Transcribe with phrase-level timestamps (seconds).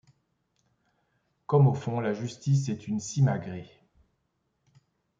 [1.45, 3.69] Comme au fond la justice est une simagrée